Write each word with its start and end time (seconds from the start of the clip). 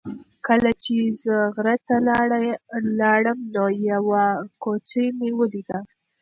کله 0.47 0.71
چې 0.83 0.95
زه 1.23 1.35
غره 1.55 1.75
ته 1.87 1.95
لاړم 3.01 3.39
نو 3.55 3.65
یوه 3.91 4.23
کوچۍ 4.63 5.07
مې 5.17 5.29
ولیده. 5.39 5.79